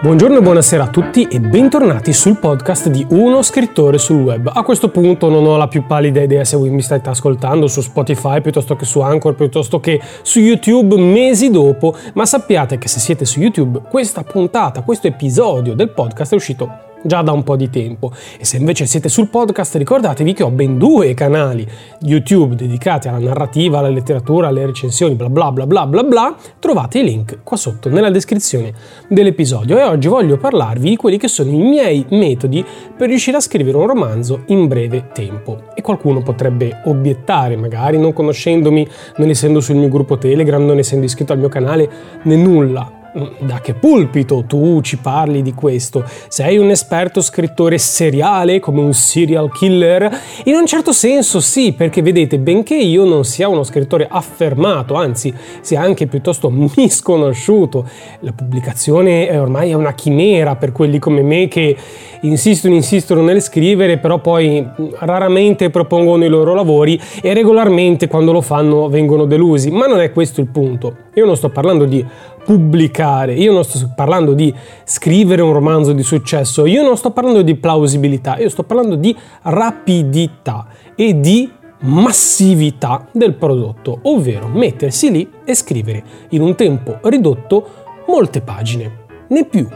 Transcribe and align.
Buongiorno 0.00 0.38
e 0.38 0.42
buonasera 0.42 0.84
a 0.84 0.88
tutti 0.90 1.24
e 1.24 1.40
bentornati 1.40 2.12
sul 2.12 2.38
podcast 2.38 2.88
di 2.88 3.04
Uno 3.10 3.42
scrittore 3.42 3.98
sul 3.98 4.22
web. 4.22 4.48
A 4.54 4.62
questo 4.62 4.90
punto 4.90 5.28
non 5.28 5.44
ho 5.44 5.56
la 5.56 5.66
più 5.66 5.86
pallida 5.86 6.22
idea 6.22 6.44
se 6.44 6.56
voi 6.56 6.70
mi 6.70 6.82
state 6.82 7.08
ascoltando 7.08 7.66
su 7.66 7.80
Spotify 7.80 8.40
piuttosto 8.40 8.76
che 8.76 8.84
su 8.84 9.00
Anchor 9.00 9.34
piuttosto 9.34 9.80
che 9.80 10.00
su 10.22 10.38
YouTube 10.38 10.96
mesi 11.00 11.50
dopo, 11.50 11.96
ma 12.14 12.24
sappiate 12.26 12.78
che 12.78 12.86
se 12.86 13.00
siete 13.00 13.24
su 13.24 13.40
YouTube 13.40 13.80
questa 13.90 14.22
puntata, 14.22 14.82
questo 14.82 15.08
episodio 15.08 15.74
del 15.74 15.90
podcast 15.90 16.30
è 16.30 16.36
uscito 16.36 16.87
già 17.02 17.22
da 17.22 17.32
un 17.32 17.42
po' 17.42 17.56
di 17.56 17.70
tempo. 17.70 18.12
E 18.38 18.44
se 18.44 18.56
invece 18.56 18.86
siete 18.86 19.08
sul 19.08 19.28
podcast, 19.28 19.76
ricordatevi 19.76 20.32
che 20.32 20.42
ho 20.42 20.50
ben 20.50 20.78
due 20.78 21.14
canali 21.14 21.66
YouTube 22.00 22.54
dedicati 22.54 23.08
alla 23.08 23.18
narrativa, 23.18 23.78
alla 23.78 23.88
letteratura, 23.88 24.48
alle 24.48 24.66
recensioni, 24.66 25.14
bla 25.14 25.28
bla 25.28 25.52
bla 25.52 25.66
bla 25.66 25.86
bla 25.86 26.02
bla. 26.02 26.36
Trovate 26.58 26.98
i 27.00 27.04
link 27.04 27.40
qua 27.42 27.56
sotto 27.56 27.88
nella 27.88 28.10
descrizione 28.10 28.72
dell'episodio. 29.08 29.78
E 29.78 29.82
oggi 29.82 30.08
voglio 30.08 30.36
parlarvi 30.36 30.90
di 30.90 30.96
quelli 30.96 31.18
che 31.18 31.28
sono 31.28 31.50
i 31.50 31.56
miei 31.56 32.04
metodi 32.10 32.64
per 32.96 33.08
riuscire 33.08 33.36
a 33.36 33.40
scrivere 33.40 33.76
un 33.76 33.86
romanzo 33.86 34.42
in 34.46 34.66
breve 34.66 35.08
tempo. 35.12 35.62
E 35.74 35.82
qualcuno 35.82 36.22
potrebbe 36.22 36.82
obiettare, 36.84 37.56
magari 37.56 37.98
non 37.98 38.12
conoscendomi, 38.12 38.86
non 39.16 39.28
essendo 39.28 39.60
sul 39.60 39.76
mio 39.76 39.88
gruppo 39.88 40.18
Telegram, 40.18 40.64
non 40.64 40.78
essendo 40.78 41.04
iscritto 41.04 41.32
al 41.32 41.38
mio 41.38 41.48
canale, 41.48 41.90
né 42.22 42.36
nulla 42.36 42.97
da 43.38 43.60
che 43.60 43.74
pulpito 43.74 44.44
tu 44.46 44.80
ci 44.80 44.98
parli 44.98 45.42
di 45.42 45.54
questo? 45.54 46.04
Sei 46.28 46.58
un 46.58 46.70
esperto 46.70 47.20
scrittore 47.20 47.78
seriale 47.78 48.60
come 48.60 48.80
un 48.80 48.92
serial 48.92 49.50
killer? 49.52 50.10
In 50.44 50.54
un 50.54 50.66
certo 50.66 50.92
senso 50.92 51.40
sì, 51.40 51.72
perché 51.72 52.02
vedete, 52.02 52.38
benché 52.38 52.76
io 52.76 53.04
non 53.04 53.24
sia 53.24 53.48
uno 53.48 53.62
scrittore 53.62 54.06
affermato, 54.08 54.94
anzi 54.94 55.34
sia 55.60 55.80
anche 55.80 56.06
piuttosto 56.06 56.50
misconosciuto, 56.76 57.88
la 58.20 58.32
pubblicazione 58.32 59.28
è 59.28 59.40
ormai 59.40 59.70
è 59.70 59.74
una 59.74 59.94
chimera 59.94 60.56
per 60.56 60.72
quelli 60.72 60.98
come 60.98 61.22
me 61.22 61.48
che 61.48 61.76
insistono, 62.22 62.74
insistono 62.74 63.22
nel 63.22 63.40
scrivere, 63.40 63.98
però 63.98 64.18
poi 64.18 64.66
raramente 65.00 65.70
propongono 65.70 66.24
i 66.24 66.28
loro 66.28 66.54
lavori 66.54 67.00
e 67.20 67.32
regolarmente 67.34 68.08
quando 68.08 68.32
lo 68.32 68.40
fanno 68.40 68.88
vengono 68.88 69.24
delusi. 69.24 69.70
Ma 69.70 69.86
non 69.86 70.00
è 70.00 70.12
questo 70.12 70.40
il 70.40 70.48
punto. 70.48 71.06
Io 71.14 71.24
non 71.24 71.36
sto 71.36 71.48
parlando 71.48 71.84
di 71.84 72.04
pubblicare, 72.48 73.34
io 73.34 73.52
non 73.52 73.62
sto 73.62 73.92
parlando 73.94 74.32
di 74.32 74.50
scrivere 74.84 75.42
un 75.42 75.52
romanzo 75.52 75.92
di 75.92 76.02
successo, 76.02 76.64
io 76.64 76.82
non 76.82 76.96
sto 76.96 77.10
parlando 77.10 77.42
di 77.42 77.54
plausibilità, 77.56 78.38
io 78.38 78.48
sto 78.48 78.62
parlando 78.62 78.96
di 78.96 79.14
rapidità 79.42 80.66
e 80.94 81.20
di 81.20 81.52
massività 81.80 83.06
del 83.12 83.34
prodotto, 83.34 83.98
ovvero 84.04 84.48
mettersi 84.48 85.10
lì 85.10 85.30
e 85.44 85.54
scrivere 85.54 86.02
in 86.30 86.40
un 86.40 86.54
tempo 86.54 86.98
ridotto 87.02 87.68
molte 88.06 88.40
pagine, 88.40 88.92
né 89.28 89.44
più 89.44 89.68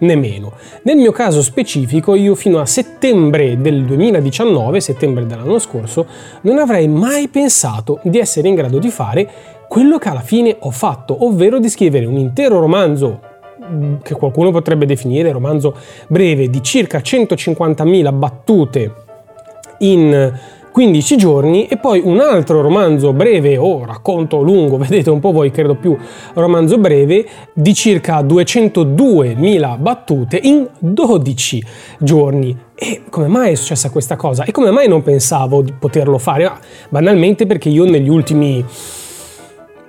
né 0.00 0.16
meno. 0.16 0.52
Nel 0.82 0.96
mio 0.96 1.12
caso 1.12 1.42
specifico, 1.42 2.14
io 2.14 2.34
fino 2.34 2.58
a 2.58 2.66
settembre 2.66 3.60
del 3.60 3.84
2019, 3.84 4.80
settembre 4.80 5.26
dell'anno 5.26 5.58
scorso, 5.58 6.06
non 6.42 6.58
avrei 6.58 6.88
mai 6.88 7.28
pensato 7.28 8.00
di 8.02 8.18
essere 8.18 8.48
in 8.48 8.54
grado 8.54 8.78
di 8.78 8.90
fare 8.90 9.30
quello 9.68 9.98
che 9.98 10.08
alla 10.08 10.20
fine 10.20 10.56
ho 10.58 10.70
fatto, 10.70 11.24
ovvero 11.24 11.58
di 11.58 11.68
scrivere 11.68 12.06
un 12.06 12.16
intero 12.16 12.60
romanzo 12.60 13.20
mm, 13.62 13.96
che 14.02 14.14
qualcuno 14.14 14.50
potrebbe 14.50 14.86
definire 14.86 15.32
romanzo 15.32 15.76
breve 16.06 16.48
di 16.48 16.62
circa 16.62 16.98
150.000 16.98 18.14
battute 18.16 18.92
in 19.78 20.32
15 20.74 21.16
giorni 21.16 21.66
e 21.68 21.76
poi 21.76 22.00
un 22.02 22.18
altro 22.18 22.60
romanzo 22.60 23.12
breve 23.12 23.56
o 23.56 23.84
racconto 23.84 24.42
lungo, 24.42 24.76
vedete 24.76 25.08
un 25.08 25.20
po' 25.20 25.30
voi 25.30 25.52
credo 25.52 25.76
più 25.76 25.96
romanzo 26.32 26.78
breve 26.78 27.24
di 27.52 27.72
circa 27.74 28.20
202.000 28.22 29.78
battute 29.78 30.36
in 30.42 30.68
12 30.80 31.64
giorni. 31.98 32.58
E 32.74 33.02
come 33.08 33.28
mai 33.28 33.52
è 33.52 33.54
successa 33.54 33.88
questa 33.90 34.16
cosa? 34.16 34.42
E 34.42 34.50
come 34.50 34.72
mai 34.72 34.88
non 34.88 35.04
pensavo 35.04 35.62
di 35.62 35.72
poterlo 35.78 36.18
fare? 36.18 36.44
Ah, 36.44 36.58
banalmente 36.88 37.46
perché 37.46 37.68
io 37.68 37.84
negli 37.84 38.08
ultimi 38.08 38.64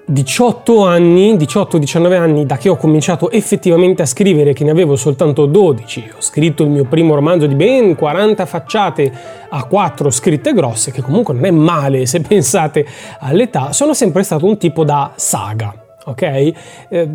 18 0.08 0.86
anni, 0.86 1.36
18-19 1.36 2.16
anni 2.16 2.46
da 2.46 2.58
che 2.58 2.70
ho 2.70 2.78
cominciato 2.78 3.32
effettivamente 3.32 4.04
a 4.04 4.06
scrivere, 4.06 4.54
che 4.54 4.64
ne 4.64 4.70
avevo 4.70 4.96
soltanto 4.96 5.48
12. 5.48 6.12
Ho 6.18 6.22
scritto 6.22 6.64
il 6.64 6.70
mio 6.70 6.86
primo 6.86 7.16
romanzo 7.16 7.48
di 7.48 7.56
ben 7.56 7.96
40 7.96 8.46
facciate 8.46 9.12
a 9.50 9.64
4 9.64 10.10
scritte 10.12 10.54
grosse, 10.54 10.92
che 10.92 11.02
comunque 11.02 11.34
non 11.34 11.46
è 11.46 11.52
male 11.52 12.06
se 12.06 12.22
pensate 12.22 12.86
all'età. 13.20 13.74
Sono 13.74 13.94
sempre 13.94 14.22
stato 14.22 14.46
un 14.46 14.58
tipo 14.58 14.84
da 14.84 15.12
saga, 15.16 15.74
ok? 16.06 16.54
Eh, 16.90 17.10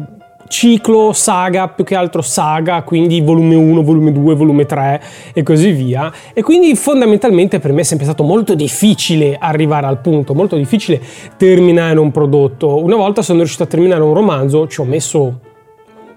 ciclo, 0.51 1.13
saga, 1.13 1.69
più 1.69 1.85
che 1.85 1.95
altro 1.95 2.23
saga, 2.23 2.83
quindi 2.83 3.21
volume 3.21 3.55
1, 3.55 3.83
volume 3.83 4.11
2, 4.11 4.35
volume 4.35 4.67
3 4.67 5.01
e 5.33 5.45
così 5.45 5.71
via. 5.71 6.13
E 6.35 6.43
quindi 6.43 6.75
fondamentalmente 6.75 7.61
per 7.61 7.73
me 7.73 7.83
è 7.83 7.85
sempre 7.85 8.05
stato 8.05 8.25
molto 8.25 8.55
difficile 8.57 9.37
arrivare 9.39 9.87
al 9.87 10.01
punto, 10.01 10.35
molto 10.35 10.57
difficile 10.57 11.01
terminare 11.37 12.01
un 12.01 12.11
prodotto. 12.11 12.83
Una 12.83 12.97
volta 12.97 13.23
sono 13.23 13.39
riuscito 13.39 13.63
a 13.63 13.67
terminare 13.67 14.03
un 14.03 14.13
romanzo, 14.13 14.67
ci 14.67 14.81
ho 14.81 14.85
messo 14.85 15.39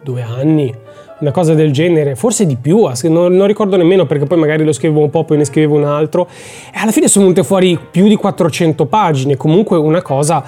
due 0.02 0.24
anni, 0.24 0.74
una 1.20 1.32
cosa 1.32 1.54
del 1.54 1.72
genere, 1.72 2.16
forse 2.16 2.48
di 2.48 2.58
più, 2.58 2.90
non, 3.04 3.34
non, 3.36 3.48
ricordo 3.48 3.78
nemmeno 3.78 4.06
perché 4.06 4.26
poi 4.26 4.40
magari 4.40 4.66
lo 4.66 4.74
scrivevo 4.74 5.00
un 5.00 5.10
po', 5.12 5.24
poi 5.24 5.38
ne 5.38 5.46
scrivevo 5.46 5.76
un 5.76 5.86
altro 5.86 6.28
e 6.74 6.80
alla 6.80 6.92
fine 6.92 7.08
sono 7.08 7.26
venute 7.26 7.44
fuori 7.44 7.80
più 7.92 8.08
di 8.08 8.16
400 8.16 8.88
pagine, 8.88 9.38
comunque 9.38 9.78
una 9.78 10.02
cosa 10.02 10.44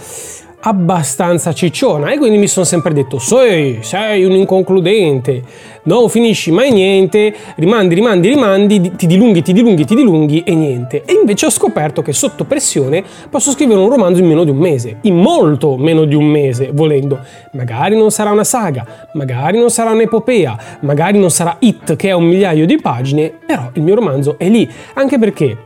abbastanza 0.68 1.54
cicciona 1.54 2.12
e 2.12 2.18
quindi 2.18 2.38
mi 2.38 2.48
sono 2.48 2.66
sempre 2.66 2.92
detto 2.92 3.20
sei, 3.20 3.80
sei 3.82 4.24
un 4.24 4.32
inconcludente, 4.32 5.44
non 5.84 6.10
finisci 6.10 6.52
mai 6.52 6.72
niente, 6.72 7.34
rimandi, 7.56 7.94
rimandi, 7.94 8.30
rimandi, 8.30 8.92
ti 8.96 9.06
dilunghi, 9.06 9.44
ti 9.44 9.54
dilunghi, 9.54 9.86
ti 9.86 9.94
dilunghi 9.94 10.42
e 10.44 10.56
niente. 10.56 11.04
E 11.06 11.14
invece 11.14 11.46
ho 11.46 11.50
scoperto 11.52 12.02
che 12.02 12.14
sotto 12.14 12.46
pressione 12.46 13.04
posso 13.30 13.52
scrivere 13.52 13.80
un 13.80 13.90
romanzo 13.90 14.22
in 14.22 14.28
meno 14.28 14.44
di 14.44 14.50
un 14.50 14.58
mese, 14.58 14.98
in 15.02 15.16
molto 15.18 15.78
meno 15.78 16.06
di 16.06 16.16
un 16.16 16.26
mese, 16.26 16.72
volendo. 16.74 17.20
Magari 17.52 17.96
non 17.96 18.10
sarà 18.10 18.32
una 18.32 18.44
saga, 18.44 19.08
magari 19.14 19.60
non 19.60 19.70
sarà 19.70 19.92
un'epopea, 19.92 20.80
magari 20.80 21.20
non 21.20 21.30
sarà 21.30 21.58
It 21.60 21.96
che 21.96 22.10
è 22.10 22.14
un 22.14 22.26
migliaio 22.26 22.66
di 22.66 22.82
pagine, 22.82 23.32
però 23.46 23.70
il 23.74 23.84
mio 23.84 23.94
romanzo 23.94 24.36
è 24.40 24.50
lì, 24.50 24.68
anche 24.96 25.20
perché, 25.20 25.58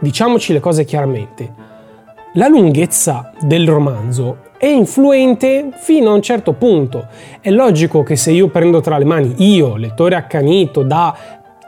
diciamoci 0.00 0.52
le 0.52 0.60
cose 0.60 0.84
chiaramente, 0.84 1.69
la 2.34 2.46
lunghezza 2.46 3.32
del 3.40 3.66
romanzo 3.66 4.38
è 4.56 4.66
influente 4.66 5.70
fino 5.74 6.10
a 6.10 6.14
un 6.14 6.22
certo 6.22 6.52
punto. 6.52 7.08
È 7.40 7.50
logico 7.50 8.04
che 8.04 8.14
se 8.14 8.30
io 8.30 8.48
prendo 8.48 8.80
tra 8.80 8.98
le 8.98 9.04
mani, 9.04 9.34
io, 9.38 9.74
lettore 9.76 10.14
accanito 10.14 10.82
da 10.82 11.16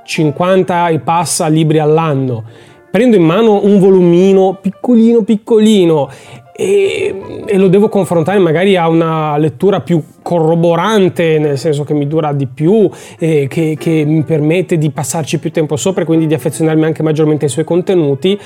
50 0.04 0.88
e 0.88 1.00
passa 1.00 1.48
libri 1.48 1.80
all'anno, 1.80 2.44
prendo 2.90 3.16
in 3.16 3.24
mano 3.24 3.64
un 3.64 3.80
volumino 3.80 4.58
piccolino 4.60 5.22
piccolino 5.22 6.08
e, 6.54 7.44
e, 7.46 7.56
lo 7.56 7.68
devo 7.68 7.88
confrontare 7.88 8.38
magari 8.38 8.76
a 8.76 8.86
una 8.88 9.36
lettura 9.38 9.80
più 9.80 10.00
corroborante, 10.22 11.38
nel 11.38 11.58
senso 11.58 11.82
che 11.82 11.94
mi 11.94 12.06
dura 12.06 12.32
di 12.32 12.46
più, 12.46 12.88
e 13.18 13.48
che, 13.48 13.76
che 13.76 14.04
mi 14.06 14.22
permette 14.22 14.76
di 14.78 14.90
passarci 14.90 15.38
più 15.38 15.50
tempo 15.50 15.76
sopra 15.76 16.02
e 16.02 16.04
quindi 16.04 16.26
di 16.26 16.34
affezionarmi 16.34 16.84
anche 16.84 17.02
maggiormente 17.02 17.46
ai 17.46 17.50
suoi 17.50 17.64
contenuti 17.64 18.38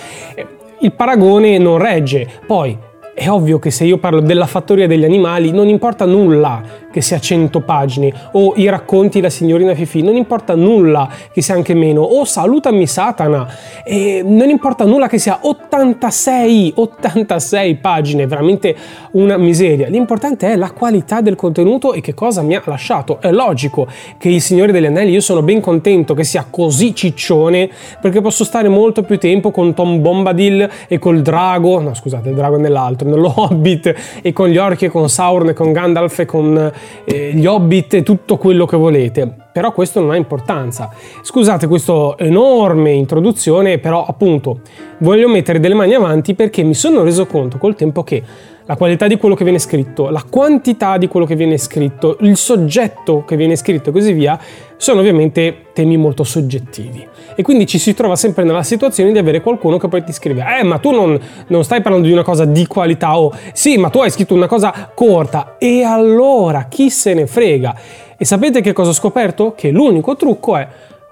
il 0.81 0.92
paragone 0.92 1.59
non 1.59 1.78
regge. 1.78 2.26
Poi 2.47 2.76
è 3.19 3.31
ovvio 3.31 3.59
che 3.59 3.71
se 3.71 3.84
io 3.84 3.97
parlo 3.97 4.21
della 4.21 4.44
fattoria 4.44 4.87
degli 4.87 5.04
animali 5.04 5.50
non 5.50 5.69
importa 5.69 6.04
nulla 6.04 6.60
che 6.93 7.00
sia 7.00 7.19
100 7.19 7.60
pagine 7.60 8.12
o 8.32 8.53
i 8.56 8.69
racconti 8.69 9.21
della 9.21 9.31
signorina 9.31 9.75
Fifi, 9.75 10.03
non 10.03 10.16
importa 10.16 10.54
nulla 10.54 11.09
che 11.32 11.41
sia 11.41 11.54
anche 11.54 11.72
meno 11.72 12.03
o 12.03 12.25
salutami 12.27 12.87
Satana, 12.87 13.49
e 13.84 14.22
non 14.22 14.50
importa 14.50 14.84
nulla 14.84 15.09
che 15.09 15.16
sia 15.16 15.38
86, 15.41 16.75
86 16.77 17.75
pagine, 17.77 18.27
veramente 18.27 18.77
una 19.12 19.38
miseria. 19.38 19.88
L'importante 19.88 20.53
è 20.53 20.56
la 20.56 20.71
qualità 20.71 21.22
del 21.22 21.36
contenuto 21.36 21.95
e 21.95 22.03
che 22.03 22.12
cosa 22.12 22.42
mi 22.42 22.54
ha 22.54 22.62
lasciato. 22.66 23.19
È 23.21 23.30
logico 23.30 23.86
che 24.19 24.28
il 24.28 24.42
Signore 24.42 24.72
degli 24.72 24.86
Anelli, 24.86 25.12
io 25.12 25.21
sono 25.21 25.41
ben 25.42 25.60
contento 25.60 26.12
che 26.12 26.24
sia 26.24 26.47
così 26.48 26.95
ciccione 26.95 27.71
perché 27.98 28.21
posso 28.21 28.45
stare 28.45 28.69
molto 28.69 29.03
più 29.03 29.19
tempo 29.19 29.51
con 29.51 29.72
Tom 29.72 30.03
Bombadil 30.03 30.69
e 30.86 30.98
col 30.98 31.22
drago, 31.22 31.80
no 31.80 31.95
scusate, 31.95 32.28
il 32.28 32.34
drago 32.34 32.57
è 32.57 32.60
nell'altro 32.60 33.05
nello 33.06 33.32
Hobbit 33.34 33.94
e 34.22 34.32
con 34.32 34.48
gli 34.48 34.58
orchi 34.58 34.86
e 34.86 34.91
con 34.91 35.08
Sauron 35.08 35.48
e 35.48 35.53
con 35.53 35.72
Gandalf 35.72 36.18
e 36.20 36.24
con 36.24 36.72
eh, 37.04 37.32
gli 37.32 37.47
Hobbit 37.47 37.94
e 37.94 38.03
tutto 38.03 38.36
quello 38.36 38.66
che 38.66 38.76
volete. 38.76 39.32
Però 39.53 39.72
questo 39.72 40.00
non 40.00 40.10
ha 40.10 40.16
importanza. 40.16 40.91
Scusate 41.22 41.66
questa 41.66 42.14
enorme 42.18 42.92
introduzione, 42.92 43.78
però 43.78 44.04
appunto 44.04 44.60
voglio 44.98 45.28
mettere 45.28 45.60
delle 45.60 45.74
mani 45.74 45.94
avanti 45.94 46.34
perché 46.34 46.62
mi 46.62 46.74
sono 46.74 47.03
reso 47.03 47.26
conto 47.26 47.56
col 47.56 47.74
tempo 47.74 48.03
che 48.03 48.22
la 48.66 48.77
qualità 48.77 49.07
di 49.07 49.16
quello 49.16 49.34
che 49.34 49.45
viene 49.45 49.59
scritto, 49.59 50.10
la 50.10 50.24
quantità 50.28 50.98
di 50.98 51.07
quello 51.07 51.24
che 51.24 51.36
viene 51.36 51.57
scritto, 51.57 52.16
il 52.21 52.36
soggetto 52.36 53.24
che 53.24 53.36
viene 53.36 53.54
scritto 53.57 53.91
e 53.91 53.92
così 53.92 54.13
via, 54.13 54.39
sono 54.77 55.01
ovviamente 55.01 55.66
temi 55.72 55.97
molto 55.97 56.24
soggettivi. 56.24 57.07
E 57.36 57.42
quindi 57.42 57.66
ci 57.66 57.78
si 57.78 57.95
trova 57.95 58.16
sempre 58.16 58.45
nella 58.45 58.65
situazione 58.65 59.13
di 59.13 59.18
avere 59.18 59.41
qualcuno 59.41 59.78
che 59.78 59.89
poi 59.89 60.03
ti 60.03 60.13
scrive, 60.13 60.45
eh 60.59 60.65
ma 60.65 60.78
tu 60.78 60.91
non, 60.91 61.18
non 61.48 61.65
stai 61.65 61.80
parlando 61.80 62.07
di 62.07 62.13
una 62.13 62.24
cosa 62.24 62.45
di 62.45 62.66
qualità 62.66 63.18
o 63.18 63.33
sì 63.53 63.77
ma 63.77 63.89
tu 63.89 64.01
hai 64.01 64.10
scritto 64.10 64.34
una 64.34 64.48
cosa 64.48 64.91
corta 64.95 65.57
e 65.59 65.83
allora 65.83 66.65
chi 66.65 66.91
se 66.91 67.15
ne 67.15 67.27
frega? 67.27 67.74
E 68.16 68.24
sapete 68.24 68.60
che 68.60 68.72
cosa 68.72 68.91
ho 68.91 68.95
scoperto? 68.95 69.53
Che 69.54 69.71
l'unico 69.71 70.16
trucco 70.16 70.57
è 70.57 70.66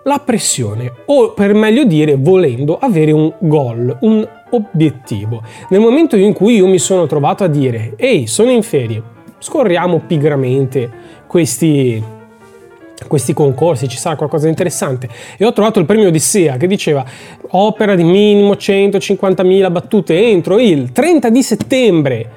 la 0.04 0.18
pressione, 0.18 0.92
o 1.06 1.32
per 1.32 1.54
meglio 1.54 1.84
dire, 1.84 2.16
volendo 2.16 2.78
avere 2.78 3.10
un 3.12 3.32
goal, 3.38 3.96
un 4.00 4.26
obiettivo. 4.54 5.42
Nel 5.68 5.80
momento 5.80 6.16
in 6.16 6.32
cui 6.32 6.56
io 6.56 6.66
mi 6.66 6.78
sono 6.78 7.06
trovato 7.06 7.44
a 7.44 7.48
dire, 7.48 7.94
ehi, 7.96 8.26
sono 8.26 8.50
in 8.50 8.62
ferie, 8.62 9.02
scorriamo 9.38 10.00
pigramente 10.06 10.90
questi, 11.26 12.02
questi 13.06 13.32
concorsi, 13.32 13.88
ci 13.88 13.98
sarà 13.98 14.16
qualcosa 14.16 14.44
di 14.44 14.50
interessante. 14.50 15.08
E 15.36 15.44
ho 15.44 15.52
trovato 15.52 15.78
il 15.78 15.86
premio 15.86 16.08
Odissea 16.08 16.56
che 16.56 16.66
diceva 16.66 17.04
opera 17.50 17.94
di 17.94 18.04
minimo 18.04 18.52
150.000 18.52 19.70
battute 19.70 20.28
entro 20.28 20.58
il 20.58 20.92
30 20.92 21.28
di 21.28 21.42
settembre. 21.42 22.30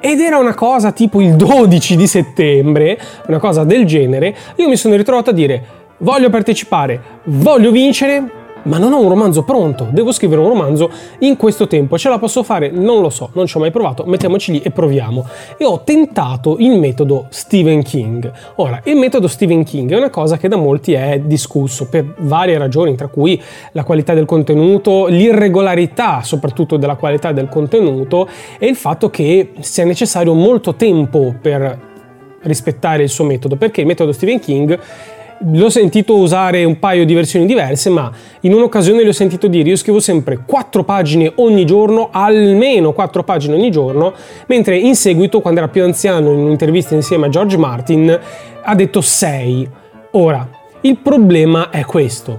Ed 0.00 0.20
era 0.20 0.38
una 0.38 0.54
cosa 0.54 0.90
tipo 0.90 1.20
il 1.20 1.36
12 1.36 1.96
di 1.96 2.06
settembre, 2.08 2.98
una 3.28 3.38
cosa 3.38 3.62
del 3.62 3.84
genere. 3.84 4.36
Io 4.56 4.68
mi 4.68 4.76
sono 4.76 4.96
ritrovato 4.96 5.30
a 5.30 5.32
dire 5.32 5.80
voglio 5.98 6.30
partecipare, 6.30 7.00
voglio 7.24 7.70
vincere, 7.70 8.41
ma 8.64 8.78
non 8.78 8.92
ho 8.92 9.00
un 9.00 9.08
romanzo 9.08 9.42
pronto, 9.42 9.88
devo 9.90 10.12
scrivere 10.12 10.40
un 10.40 10.48
romanzo 10.48 10.90
in 11.20 11.36
questo 11.36 11.66
tempo, 11.66 11.98
ce 11.98 12.08
la 12.08 12.18
posso 12.18 12.42
fare? 12.42 12.70
Non 12.70 13.00
lo 13.00 13.10
so, 13.10 13.30
non 13.34 13.46
ci 13.46 13.56
ho 13.56 13.60
mai 13.60 13.70
provato, 13.70 14.04
mettiamoci 14.04 14.52
lì 14.52 14.60
e 14.62 14.70
proviamo. 14.70 15.26
E 15.56 15.64
ho 15.64 15.82
tentato 15.82 16.56
il 16.58 16.78
metodo 16.78 17.26
Stephen 17.30 17.82
King. 17.82 18.30
Ora, 18.56 18.80
il 18.84 18.96
metodo 18.96 19.28
Stephen 19.28 19.64
King 19.64 19.92
è 19.92 19.96
una 19.96 20.10
cosa 20.10 20.36
che 20.36 20.48
da 20.48 20.56
molti 20.56 20.92
è 20.92 21.20
discusso 21.24 21.88
per 21.88 22.14
varie 22.18 22.58
ragioni, 22.58 22.94
tra 22.94 23.08
cui 23.08 23.40
la 23.72 23.84
qualità 23.84 24.14
del 24.14 24.24
contenuto, 24.24 25.06
l'irregolarità 25.06 26.22
soprattutto 26.22 26.76
della 26.76 26.96
qualità 26.96 27.32
del 27.32 27.48
contenuto 27.48 28.28
e 28.58 28.66
il 28.66 28.76
fatto 28.76 29.10
che 29.10 29.52
sia 29.60 29.84
necessario 29.84 30.34
molto 30.34 30.74
tempo 30.74 31.34
per 31.40 31.90
rispettare 32.42 33.02
il 33.02 33.08
suo 33.08 33.24
metodo, 33.24 33.56
perché 33.56 33.80
il 33.80 33.86
metodo 33.86 34.12
Stephen 34.12 34.40
King 34.40 34.78
l'ho 35.50 35.70
sentito 35.70 36.16
usare 36.16 36.64
un 36.64 36.78
paio 36.78 37.04
di 37.04 37.14
versioni 37.14 37.46
diverse, 37.46 37.90
ma 37.90 38.10
in 38.40 38.52
un'occasione 38.52 39.04
gli 39.04 39.08
ho 39.08 39.12
sentito 39.12 39.46
dire 39.46 39.68
io 39.68 39.76
scrivo 39.76 40.00
sempre 40.00 40.44
4 40.46 40.84
pagine 40.84 41.32
ogni 41.36 41.64
giorno, 41.64 42.08
almeno 42.10 42.92
4 42.92 43.22
pagine 43.24 43.54
ogni 43.54 43.70
giorno, 43.70 44.12
mentre 44.46 44.78
in 44.78 44.94
seguito, 44.94 45.40
quando 45.40 45.60
era 45.60 45.68
più 45.68 45.82
anziano, 45.82 46.32
in 46.32 46.38
un'intervista 46.38 46.94
insieme 46.94 47.26
a 47.26 47.28
George 47.28 47.56
Martin, 47.56 48.18
ha 48.62 48.74
detto 48.74 49.00
6. 49.00 49.68
Ora, 50.12 50.48
il 50.82 50.98
problema 50.98 51.70
è 51.70 51.84
questo. 51.84 52.38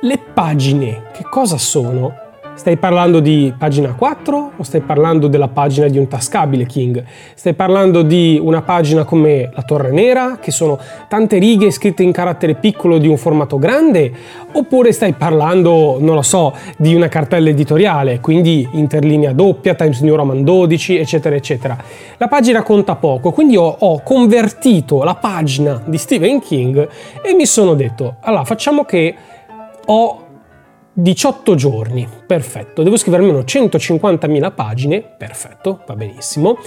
Le 0.00 0.18
pagine 0.32 1.04
che 1.12 1.24
cosa 1.28 1.58
sono? 1.58 2.27
Stai 2.58 2.76
parlando 2.76 3.20
di 3.20 3.54
pagina 3.56 3.94
4 3.94 4.50
o 4.56 4.62
stai 4.64 4.80
parlando 4.80 5.28
della 5.28 5.46
pagina 5.46 5.86
di 5.86 5.96
un 5.96 6.08
tascabile 6.08 6.66
King? 6.66 7.04
Stai 7.34 7.54
parlando 7.54 8.02
di 8.02 8.36
una 8.42 8.62
pagina 8.62 9.04
come 9.04 9.48
La 9.54 9.62
Torre 9.62 9.92
Nera, 9.92 10.38
che 10.40 10.50
sono 10.50 10.76
tante 11.06 11.38
righe 11.38 11.70
scritte 11.70 12.02
in 12.02 12.10
carattere 12.10 12.56
piccolo 12.56 12.98
di 12.98 13.06
un 13.06 13.16
formato 13.16 13.58
grande? 13.58 14.12
Oppure 14.50 14.90
stai 14.90 15.12
parlando, 15.12 15.98
non 16.00 16.16
lo 16.16 16.22
so, 16.22 16.52
di 16.76 16.96
una 16.96 17.06
cartella 17.06 17.48
editoriale, 17.48 18.18
quindi 18.18 18.68
interlinea 18.72 19.32
doppia, 19.32 19.74
Times 19.74 20.00
New 20.00 20.16
Roman 20.16 20.42
12, 20.42 20.98
eccetera, 20.98 21.36
eccetera. 21.36 21.76
La 22.16 22.26
pagina 22.26 22.64
conta 22.64 22.96
poco, 22.96 23.30
quindi 23.30 23.56
ho, 23.56 23.76
ho 23.78 24.02
convertito 24.02 25.04
la 25.04 25.14
pagina 25.14 25.80
di 25.84 25.96
Stephen 25.96 26.40
King 26.40 26.88
e 27.22 27.34
mi 27.34 27.46
sono 27.46 27.74
detto, 27.74 28.16
allora 28.22 28.42
facciamo 28.42 28.84
che 28.84 29.14
ho 29.86 30.26
18 31.00 31.54
giorni, 31.54 32.08
perfetto. 32.26 32.82
Devo 32.82 32.96
scrivere 32.96 33.22
almeno 33.22 33.44
150.000 33.44 34.52
pagine, 34.52 35.00
perfetto, 35.00 35.82
va 35.86 35.94
benissimo. 35.94 36.58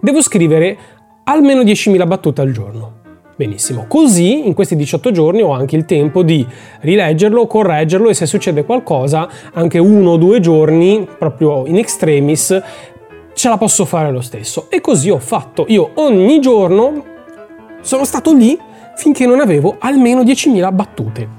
Devo 0.00 0.20
scrivere 0.22 0.76
almeno 1.22 1.62
10.000 1.62 2.04
battute 2.04 2.40
al 2.40 2.50
giorno. 2.50 2.94
Benissimo, 3.36 3.84
così 3.86 4.44
in 4.44 4.54
questi 4.54 4.74
18 4.74 5.12
giorni 5.12 5.42
ho 5.42 5.52
anche 5.52 5.76
il 5.76 5.84
tempo 5.84 6.24
di 6.24 6.44
rileggerlo, 6.80 7.46
correggerlo 7.46 8.08
e 8.08 8.14
se 8.14 8.26
succede 8.26 8.64
qualcosa, 8.64 9.28
anche 9.52 9.78
uno 9.78 10.10
o 10.10 10.16
due 10.16 10.40
giorni, 10.40 11.06
proprio 11.16 11.64
in 11.66 11.76
extremis, 11.76 12.60
ce 13.34 13.48
la 13.48 13.56
posso 13.56 13.84
fare 13.84 14.10
lo 14.10 14.20
stesso. 14.20 14.66
E 14.68 14.80
così 14.80 15.10
ho 15.10 15.20
fatto. 15.20 15.64
Io 15.68 15.92
ogni 15.94 16.40
giorno 16.40 17.04
sono 17.82 18.04
stato 18.04 18.32
lì 18.32 18.58
finché 18.96 19.26
non 19.26 19.38
avevo 19.38 19.76
almeno 19.78 20.22
10.000 20.22 20.74
battute. 20.74 21.35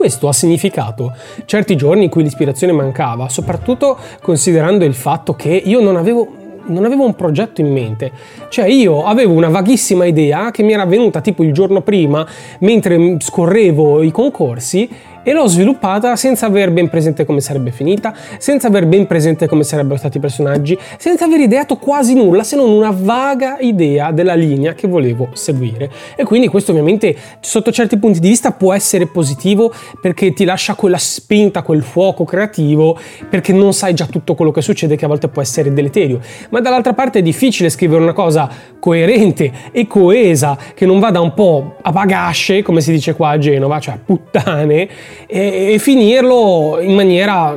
Questo 0.00 0.28
ha 0.28 0.32
significato 0.32 1.12
certi 1.44 1.76
giorni 1.76 2.04
in 2.04 2.08
cui 2.08 2.22
l'ispirazione 2.22 2.72
mancava, 2.72 3.28
soprattutto 3.28 3.98
considerando 4.22 4.86
il 4.86 4.94
fatto 4.94 5.34
che 5.34 5.50
io 5.50 5.82
non 5.82 5.96
avevo 5.96 6.26
non 6.68 6.86
avevo 6.86 7.04
un 7.04 7.14
progetto 7.14 7.60
in 7.60 7.70
mente, 7.70 8.10
cioè 8.48 8.66
io 8.66 9.04
avevo 9.04 9.34
una 9.34 9.48
vaghissima 9.48 10.06
idea 10.06 10.50
che 10.50 10.62
mi 10.62 10.72
era 10.72 10.86
venuta 10.86 11.20
tipo 11.20 11.42
il 11.42 11.52
giorno 11.52 11.82
prima 11.82 12.26
mentre 12.60 13.16
scorrevo 13.18 14.02
i 14.02 14.10
concorsi 14.10 14.88
e 15.22 15.32
l'ho 15.32 15.46
sviluppata 15.46 16.16
senza 16.16 16.46
aver 16.46 16.70
ben 16.70 16.88
presente 16.88 17.24
come 17.24 17.40
sarebbe 17.40 17.70
finita, 17.70 18.14
senza 18.38 18.68
aver 18.68 18.86
ben 18.86 19.06
presente 19.06 19.46
come 19.46 19.62
sarebbero 19.62 19.96
stati 19.96 20.18
i 20.18 20.20
personaggi, 20.20 20.78
senza 20.98 21.24
aver 21.24 21.40
ideato 21.40 21.76
quasi 21.76 22.14
nulla 22.14 22.42
se 22.42 22.56
non 22.56 22.70
una 22.70 22.94
vaga 22.94 23.58
idea 23.60 24.10
della 24.12 24.34
linea 24.34 24.74
che 24.74 24.88
volevo 24.88 25.28
seguire. 25.32 25.90
E 26.16 26.24
quindi 26.24 26.48
questo 26.48 26.70
ovviamente 26.72 27.14
sotto 27.40 27.70
certi 27.72 27.98
punti 27.98 28.20
di 28.20 28.28
vista 28.28 28.52
può 28.52 28.72
essere 28.72 29.06
positivo 29.06 29.72
perché 30.00 30.32
ti 30.32 30.44
lascia 30.44 30.74
quella 30.74 30.98
spinta, 30.98 31.62
quel 31.62 31.82
fuoco 31.82 32.24
creativo, 32.24 32.98
perché 33.28 33.52
non 33.52 33.72
sai 33.72 33.94
già 33.94 34.06
tutto 34.06 34.34
quello 34.34 34.50
che 34.50 34.62
succede 34.62 34.96
che 34.96 35.04
a 35.04 35.08
volte 35.08 35.28
può 35.28 35.42
essere 35.42 35.72
deleterio. 35.72 36.20
Ma 36.50 36.60
dall'altra 36.60 36.92
parte 36.94 37.20
è 37.20 37.22
difficile 37.22 37.68
scrivere 37.70 38.02
una 38.02 38.12
cosa 38.12 38.48
coerente 38.78 39.52
e 39.72 39.86
coesa 39.86 40.56
che 40.74 40.86
non 40.86 40.98
vada 40.98 41.20
un 41.20 41.34
po' 41.34 41.76
a 41.82 41.92
bagasce, 41.92 42.62
come 42.62 42.80
si 42.80 42.92
dice 42.92 43.14
qua 43.14 43.30
a 43.30 43.38
Genova, 43.38 43.78
cioè 43.78 43.94
a 43.94 43.98
puttane, 44.04 44.88
e, 45.26 45.74
e 45.74 45.78
finirlo 45.78 46.78
in 46.80 46.94
maniera 46.94 47.54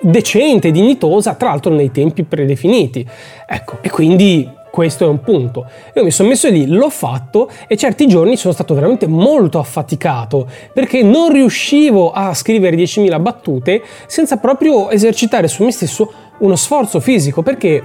decente, 0.00 0.70
dignitosa, 0.70 1.34
tra 1.34 1.48
l'altro 1.48 1.72
nei 1.72 1.90
tempi 1.90 2.22
predefiniti. 2.22 3.06
Ecco, 3.46 3.78
e 3.80 3.90
quindi 3.90 4.48
questo 4.70 5.04
è 5.04 5.08
un 5.08 5.20
punto. 5.20 5.64
Io 5.94 6.04
mi 6.04 6.10
sono 6.10 6.28
messo 6.28 6.50
lì, 6.50 6.66
l'ho 6.66 6.90
fatto 6.90 7.50
e 7.66 7.78
certi 7.78 8.06
giorni 8.06 8.36
sono 8.36 8.52
stato 8.52 8.74
veramente 8.74 9.06
molto 9.06 9.58
affaticato 9.58 10.46
perché 10.72 11.02
non 11.02 11.32
riuscivo 11.32 12.12
a 12.12 12.34
scrivere 12.34 12.76
10.000 12.76 13.20
battute 13.20 13.82
senza 14.06 14.36
proprio 14.36 14.90
esercitare 14.90 15.48
su 15.48 15.64
me 15.64 15.72
stesso 15.72 16.12
uno 16.40 16.56
sforzo 16.56 17.00
fisico 17.00 17.40
perché 17.40 17.82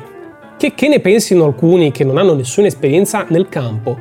che, 0.57 0.73
che 0.75 0.87
ne 0.89 0.99
pensino 0.99 1.45
alcuni 1.45 1.91
che 1.91 2.03
non 2.03 2.17
hanno 2.17 2.35
nessuna 2.35 2.67
esperienza 2.67 3.25
nel 3.29 3.47
campo, 3.47 3.97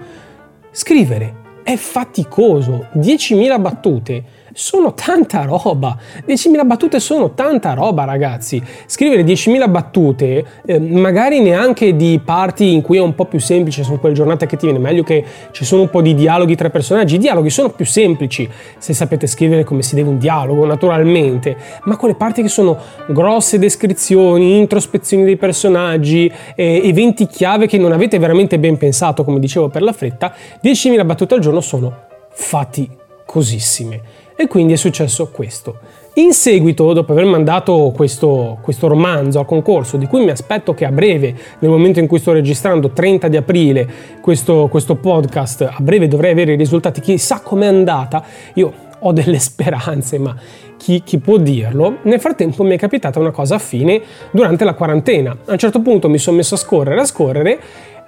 scrivere 0.73 1.35
è 1.63 1.77
faticoso, 1.77 2.89
10.000 2.97 3.61
battute 3.61 4.25
sono 4.53 4.95
tanta 4.95 5.45
roba. 5.45 5.97
10.000 6.27 6.67
battute 6.67 7.01
sono 7.01 7.33
tanta 7.35 7.75
roba, 7.75 8.05
ragazzi. 8.05 8.63
Scrivere 8.87 9.23
10.000 9.23 9.71
battute, 9.71 10.45
eh, 10.65 10.79
magari 10.79 11.41
neanche 11.41 11.97
di 11.97 12.21
parti 12.25 12.73
in 12.73 12.83
cui 12.83 12.99
è 12.99 13.01
un 13.01 13.15
po' 13.15 13.27
più 13.27 13.41
semplice, 13.41 13.83
sono 13.83 13.99
quelle 13.99 14.15
giornate 14.15 14.47
che 14.47 14.57
ti 14.57 14.67
viene 14.67 14.81
meglio 14.81 15.03
che 15.03 15.25
ci 15.53 15.65
sono 15.65 15.83
un 15.83 15.91
po' 15.91 16.03
di 16.03 16.15
dialoghi 16.15 16.57
tra 16.57 16.69
i 16.69 16.71
personaggi. 16.71 17.17
I 17.17 17.19
dialoghi 17.19 17.51
sono 17.51 17.71
più 17.71 17.85
semplici 17.85 18.49
se 18.79 18.93
sapete 18.93 19.27
scrivere 19.27 19.65
come 19.65 19.83
si 19.83 19.95
deve 19.95 20.09
un 20.09 20.19
dialogo, 20.19 20.65
naturalmente, 20.65 21.57
ma 21.85 21.97
quelle 21.97 22.15
parti 22.15 22.43
che 22.43 22.49
sono 22.49 22.77
grosse 23.09 23.59
descrizioni, 23.59 24.59
introspezioni 24.59 25.25
dei 25.25 25.37
personaggi, 25.37 26.31
eh, 26.55 26.83
eventi 26.85 27.27
chiave 27.27 27.67
che 27.67 27.79
non 27.79 27.93
avete 27.93 28.19
veramente 28.19 28.59
ben 28.59 28.77
pensato, 28.77 29.25
come 29.25 29.39
dicevo 29.39 29.69
per 29.69 29.83
la 29.83 29.93
fretta, 29.93 30.35
10.000 30.63 31.05
battute 31.05 31.35
al 31.35 31.41
giorno 31.41 31.61
sono 31.61 31.95
faticosissime. 32.31 34.20
E 34.41 34.47
quindi 34.47 34.73
è 34.73 34.77
successo 34.77 35.29
questo. 35.29 35.81
In 36.15 36.33
seguito, 36.33 36.95
dopo 36.95 37.13
aver 37.13 37.27
mandato 37.27 37.93
questo, 37.95 38.57
questo, 38.63 38.89
romanzo 38.89 39.39
al 39.39 39.45
concorso, 39.45 39.99
di 39.99 40.07
cui 40.07 40.25
mi 40.25 40.31
aspetto 40.31 40.73
che 40.73 40.87
a 40.87 40.91
breve, 40.91 41.35
nel 41.59 41.71
momento 41.71 41.99
in 41.99 42.07
cui 42.07 42.21
sto 42.21 42.33
registrando, 42.33 42.89
30 42.89 43.29
di 43.29 43.37
aprile, 43.37 43.87
questo, 44.23 44.69
questo 44.71 44.95
podcast, 44.95 45.61
a 45.71 45.77
breve 45.81 46.09
dovrei 46.09 46.33
avere 46.33 46.55
i 46.55 46.57
risultati, 46.57 47.03
chissà 47.03 47.41
com'è 47.41 47.67
andata, 47.67 48.25
io 48.55 48.73
ho 48.99 49.13
delle 49.13 49.37
speranze, 49.45 50.19
ma 50.19 50.35
chi, 50.79 51.03
chi, 51.03 51.19
può 51.19 51.37
dirlo? 51.37 51.99
Nel 52.05 52.19
frattempo 52.19 52.63
mi 52.63 52.77
è 52.77 52.79
capitata 52.79 53.19
una 53.19 53.33
cosa 53.33 53.57
affine 53.57 54.01
durante 54.31 54.65
la 54.65 54.73
quarantena. 54.73 55.37
A 55.45 55.53
un 55.53 55.59
certo 55.59 55.83
punto 55.83 56.09
mi 56.09 56.17
sono 56.17 56.39
messo 56.39 56.55
a 56.55 56.57
scorrere, 56.59 56.99
a 56.99 57.05
scorrere, 57.05 57.61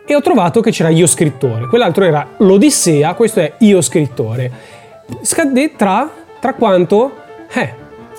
e 0.06 0.14
ho 0.14 0.22
trovato 0.22 0.62
che 0.62 0.70
c'era 0.70 0.88
Io 0.88 1.06
Scrittore. 1.06 1.66
Quell'altro 1.66 2.04
era 2.04 2.26
l'Odissea, 2.38 3.12
questo 3.12 3.40
è 3.40 3.52
Io 3.58 3.82
Scrittore. 3.82 4.80
Scadde 5.20 5.72
tra 5.76 6.21
tra 6.42 6.54
quanto? 6.54 7.12
Eh, 7.52 7.72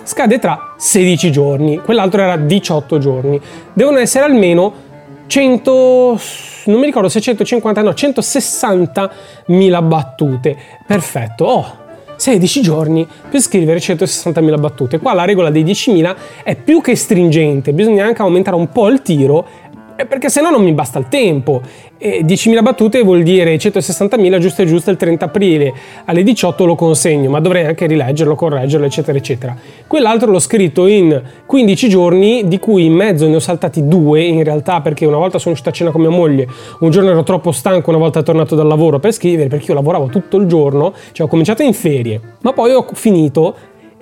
scade 0.05 0.39
tra 0.39 0.75
16 0.77 1.29
giorni, 1.29 1.79
quell'altro 1.79 2.21
era 2.21 2.37
18 2.37 2.97
giorni. 2.97 3.37
Devono 3.73 3.97
essere 3.97 4.23
almeno 4.23 4.73
100, 5.27 6.21
non 6.67 6.79
mi 6.79 6.85
ricordo 6.85 7.09
se 7.09 7.19
150, 7.19 7.81
no, 7.81 7.93
160 7.93 9.11
mila 9.47 9.81
battute. 9.81 10.55
Perfetto. 10.87 11.43
Oh, 11.43 11.77
16 12.15 12.61
giorni 12.61 13.05
per 13.29 13.41
scrivere 13.41 13.79
160.000 13.79 14.57
battute. 14.57 14.99
Qua 14.99 15.11
la 15.13 15.25
regola 15.25 15.49
dei 15.49 15.65
10.000 15.65 16.15
è 16.45 16.55
più 16.55 16.79
che 16.79 16.95
stringente, 16.95 17.73
bisogna 17.73 18.05
anche 18.05 18.21
aumentare 18.21 18.55
un 18.55 18.69
po' 18.69 18.87
il 18.87 19.01
tiro 19.01 19.45
Eh, 19.95 20.05
perché 20.07 20.29
se 20.29 20.41
no 20.41 20.49
non 20.49 20.63
mi 20.63 20.73
basta 20.73 20.97
il 20.97 21.07
tempo. 21.07 21.61
E 21.97 22.23
10.000 22.25 22.61
battute 22.63 23.01
vuol 23.03 23.21
dire 23.21 23.55
160.000 23.55 24.39
giusto 24.39 24.63
e 24.63 24.65
giusto 24.65 24.89
il 24.89 24.97
30 24.97 25.25
aprile. 25.25 25.73
Alle 26.05 26.23
18 26.23 26.65
lo 26.65 26.75
consegno, 26.75 27.29
ma 27.29 27.39
dovrei 27.39 27.65
anche 27.65 27.85
rileggerlo, 27.85 28.35
correggerlo, 28.35 28.85
eccetera, 28.85 29.17
eccetera. 29.17 29.55
Quell'altro 29.85 30.31
l'ho 30.31 30.39
scritto 30.39 30.87
in 30.87 31.21
15 31.45 31.89
giorni, 31.89 32.47
di 32.47 32.57
cui 32.57 32.85
in 32.85 32.93
mezzo 32.93 33.27
ne 33.27 33.35
ho 33.35 33.39
saltati 33.39 33.87
due 33.87 34.23
in 34.23 34.43
realtà, 34.43 34.81
perché 34.81 35.05
una 35.05 35.17
volta 35.17 35.37
sono 35.37 35.51
uscito 35.51 35.69
a 35.69 35.73
cena 35.73 35.91
con 35.91 36.01
mia 36.01 36.09
moglie, 36.09 36.47
un 36.79 36.89
giorno 36.89 37.11
ero 37.11 37.23
troppo 37.23 37.51
stanco, 37.51 37.91
una 37.91 37.99
volta 37.99 38.23
tornato 38.23 38.55
dal 38.55 38.67
lavoro 38.67 38.99
per 38.99 39.11
scrivere, 39.11 39.47
perché 39.47 39.67
io 39.67 39.75
lavoravo 39.75 40.07
tutto 40.07 40.37
il 40.37 40.47
giorno, 40.47 40.93
cioè 41.11 41.27
ho 41.27 41.29
cominciato 41.29 41.61
in 41.61 41.73
ferie, 41.73 42.19
ma 42.41 42.51
poi 42.51 42.71
ho 42.71 42.85
finito 42.93 43.55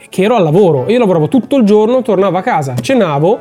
che 0.10 0.24
ero 0.24 0.36
al 0.36 0.44
lavoro. 0.44 0.90
Io 0.90 0.98
lavoravo 0.98 1.28
tutto 1.28 1.58
il 1.58 1.64
giorno, 1.64 2.02
tornavo 2.02 2.38
a 2.38 2.42
casa, 2.42 2.76
cenavo 2.76 3.40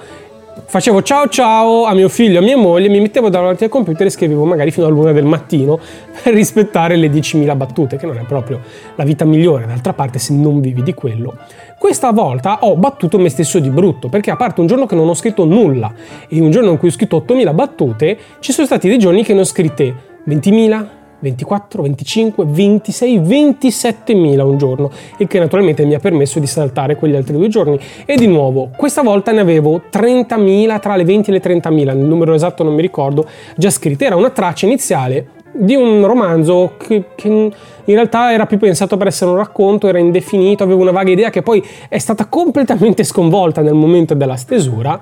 facevo 0.64 1.02
ciao 1.02 1.28
ciao 1.28 1.84
a 1.84 1.94
mio 1.94 2.08
figlio, 2.08 2.38
a 2.38 2.42
mia 2.42 2.56
moglie, 2.56 2.88
mi 2.88 3.00
mettevo 3.00 3.28
davanti 3.28 3.64
al 3.64 3.70
computer 3.70 4.06
e 4.06 4.10
scrivevo 4.10 4.44
magari 4.44 4.70
fino 4.70 4.86
all'una 4.86 5.12
del 5.12 5.24
mattino 5.24 5.78
per 6.22 6.34
rispettare 6.34 6.96
le 6.96 7.08
10.000 7.08 7.56
battute, 7.56 7.96
che 7.96 8.06
non 8.06 8.16
è 8.16 8.24
proprio 8.24 8.60
la 8.94 9.04
vita 9.04 9.24
migliore, 9.24 9.66
d'altra 9.66 9.92
parte 9.92 10.18
se 10.18 10.32
non 10.34 10.60
vivi 10.60 10.82
di 10.82 10.94
quello. 10.94 11.36
Questa 11.78 12.12
volta 12.12 12.58
ho 12.60 12.76
battuto 12.76 13.18
me 13.18 13.28
stesso 13.28 13.58
di 13.58 13.70
brutto, 13.70 14.08
perché 14.08 14.30
a 14.30 14.36
parte 14.36 14.60
un 14.60 14.66
giorno 14.66 14.86
che 14.86 14.94
non 14.94 15.08
ho 15.08 15.14
scritto 15.14 15.44
nulla 15.44 15.92
e 16.28 16.40
un 16.40 16.50
giorno 16.50 16.70
in 16.70 16.78
cui 16.78 16.88
ho 16.88 16.92
scritto 16.92 17.24
8.000 17.26 17.54
battute, 17.54 18.18
ci 18.40 18.52
sono 18.52 18.66
stati 18.66 18.88
dei 18.88 18.98
giorni 18.98 19.24
che 19.24 19.34
ne 19.34 19.40
ho 19.40 19.44
scritte 19.44 19.94
20.000, 20.28 20.86
24, 21.20 21.82
25, 21.82 22.44
26, 22.46 23.18
27 23.18 24.14
mila 24.14 24.44
un 24.44 24.58
giorno, 24.58 24.90
il 25.18 25.26
che 25.26 25.38
naturalmente 25.38 25.84
mi 25.84 25.94
ha 25.94 25.98
permesso 25.98 26.38
di 26.38 26.46
saltare 26.46 26.96
quegli 26.96 27.14
altri 27.14 27.36
due 27.36 27.48
giorni. 27.48 27.78
E 28.04 28.16
di 28.16 28.26
nuovo, 28.26 28.70
questa 28.76 29.02
volta 29.02 29.32
ne 29.32 29.40
avevo 29.40 29.82
30.000, 29.90 30.80
tra 30.80 30.96
le 30.96 31.04
20 31.04 31.30
e 31.30 31.32
le 31.32 31.40
30.000, 31.40 31.96
il 31.96 32.04
numero 32.04 32.34
esatto 32.34 32.62
non 32.62 32.74
mi 32.74 32.82
ricordo, 32.82 33.26
già 33.56 33.70
scritte. 33.70 34.04
Era 34.04 34.16
una 34.16 34.30
traccia 34.30 34.66
iniziale 34.66 35.38
di 35.52 35.74
un 35.74 36.06
romanzo 36.06 36.74
che, 36.78 37.06
che, 37.14 37.28
in 37.28 37.52
realtà 37.84 38.32
era 38.32 38.46
più 38.46 38.58
pensato 38.58 38.96
per 38.96 39.08
essere 39.08 39.30
un 39.30 39.36
racconto, 39.36 39.88
era 39.88 39.98
indefinito, 39.98 40.62
avevo 40.62 40.80
una 40.80 40.92
vaga 40.92 41.10
idea 41.10 41.30
che 41.30 41.42
poi 41.42 41.64
è 41.88 41.98
stata 41.98 42.26
completamente 42.26 43.04
sconvolta 43.04 43.60
nel 43.60 43.74
momento 43.74 44.14
della 44.14 44.36
stesura 44.36 45.00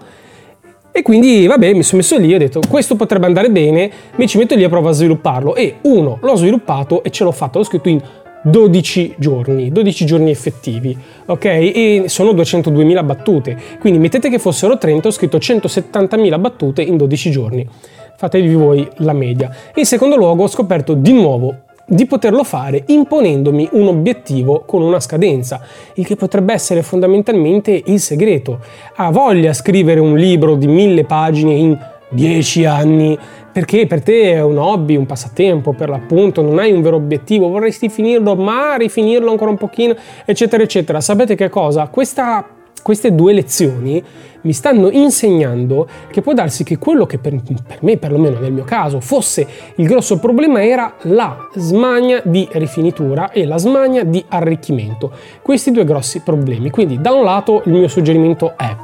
e 0.99 1.03
quindi, 1.03 1.47
vabbè, 1.47 1.75
mi 1.75 1.85
sono 1.85 2.01
messo 2.01 2.19
lì 2.19 2.33
e 2.33 2.35
ho 2.35 2.39
detto, 2.39 2.61
questo 2.69 2.97
potrebbe 2.97 3.27
andare 3.27 3.51
bene, 3.51 3.89
mi 4.17 4.27
ci 4.27 4.37
metto 4.37 4.57
lì 4.57 4.65
e 4.65 4.69
provo 4.69 4.89
a 4.89 4.93
svilupparlo. 4.93 5.55
E 5.55 5.77
uno, 5.83 6.19
l'ho 6.21 6.35
sviluppato 6.35 7.05
e 7.05 7.11
ce 7.11 7.23
l'ho 7.23 7.31
fatto, 7.31 7.59
l'ho 7.59 7.65
scritto 7.65 7.89
in 7.89 8.03
12 8.43 9.15
giorni, 9.17 9.71
12 9.71 10.05
giorni 10.05 10.31
effettivi, 10.31 10.97
ok? 11.27 11.45
E 11.45 12.05
sono 12.07 12.33
202.000 12.33 13.05
battute. 13.05 13.57
Quindi 13.79 14.01
mettete 14.01 14.29
che 14.29 14.41
fossero 14.41 14.77
30, 14.77 15.07
ho 15.07 15.11
scritto 15.13 15.39
170.000 15.39 16.41
battute 16.41 16.83
in 16.83 16.97
12 16.97 17.31
giorni. 17.31 17.69
Fatevi 18.17 18.53
voi 18.55 18.89
la 18.97 19.13
media. 19.13 19.55
In 19.77 19.87
secondo 19.87 20.17
luogo 20.17 20.43
ho 20.43 20.49
scoperto 20.49 20.95
di 20.95 21.13
nuovo 21.13 21.67
di 21.91 22.05
poterlo 22.05 22.45
fare 22.45 22.85
imponendomi 22.87 23.71
un 23.73 23.89
obiettivo 23.89 24.63
con 24.67 24.83
una 24.83 25.01
scadenza, 25.01 25.63
il 25.95 26.07
che 26.07 26.17
potrebbe 26.17 26.53
essere 26.53 26.83
fondamentalmente 26.83 27.83
il 27.87 27.99
segreto. 27.99 28.61
Ha 28.97 29.11
voglia 29.11 29.55
scrivere 29.55 29.99
un 29.99 30.15
libro 30.17 30.55
di 30.55 30.67
mille 30.67 31.05
pagine 31.05 31.55
in 31.55 31.79
dieci 32.11 32.67
anni, 32.67 33.19
perché 33.51 33.87
per 33.87 34.03
te 34.03 34.35
è 34.35 34.43
un 34.43 34.59
hobby, 34.59 34.97
un 34.97 35.07
passatempo, 35.07 35.73
per 35.73 35.89
l'appunto, 35.89 36.43
non 36.43 36.59
hai 36.59 36.73
un 36.73 36.83
vero 36.83 36.97
obiettivo, 36.97 37.49
vorresti 37.49 37.89
finirlo, 37.89 38.37
ma 38.37 38.77
rifinirlo 38.77 39.31
ancora 39.31 39.51
un 39.51 39.57
pochino, 39.57 39.97
eccetera, 40.27 40.63
eccetera. 40.63 41.01
Sapete 41.01 41.35
che 41.35 41.49
cosa? 41.49 41.89
Questa 41.89 42.45
queste 42.89 43.15
due 43.15 43.33
lezioni 43.33 44.03
mi 44.43 44.53
stanno 44.53 44.91
insegnando 44.91 45.87
che 46.11 46.21
può 46.21 46.33
darsi 46.33 46.65
che 46.65 46.79
quello 46.79 47.07
che 47.07 47.19
per, 47.19 47.41
per, 47.43 47.79
me, 47.81 47.97
perlomeno 47.97 48.39
nel 48.39 48.53
mio 48.53 48.65
caso, 48.65 49.01
fosse 49.01 49.47
il 49.77 49.87
grosso 49.87 50.19
problema 50.19 50.65
era 50.65 50.95
la 51.03 51.49
smania 51.55 52.21
di 52.25 52.49
rifinitura 52.53 53.31
e 53.31 53.47
la 53.47 53.59
smania 53.59 54.05
di 54.05 54.25
arricchimento. 54.29 55.11
Questi 55.43 55.71
due 55.71 55.85
grossi 55.85 56.21
problemi. 56.21 56.71
Quindi 56.71 57.01
da 57.01 57.13
un 57.13 57.25
lato 57.25 57.63
il 57.67 57.73
mio 57.73 57.89
suggerimento 57.89 58.55
è 58.57 58.77